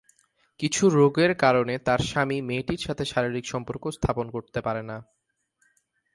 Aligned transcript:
কিছু 0.59 0.83
রোগের 0.89 1.31
কারণে 1.35 1.73
তার 1.77 1.99
স্বামী 1.99 2.37
মেয়েটির 2.41 2.81
সাথে 2.81 3.03
শারীরিক 3.05 3.45
সম্পর্ক 3.45 3.83
স্থাপন 3.87 4.25
করতে 4.29 4.59
পারে 4.61 4.81
না। 4.83 4.97